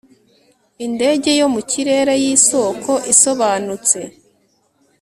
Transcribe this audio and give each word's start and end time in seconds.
indege 0.85 1.29
yo 1.39 1.47
mu 1.53 1.61
kirere 1.69 2.13
yisoko 2.23 2.91
isobanutse 3.13 3.97